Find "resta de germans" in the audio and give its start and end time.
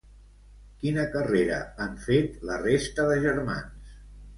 2.67-3.97